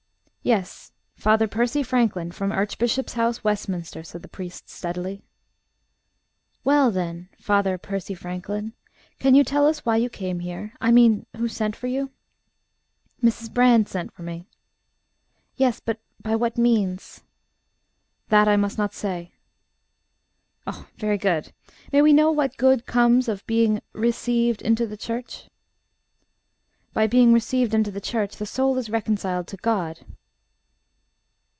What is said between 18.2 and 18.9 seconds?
"That I must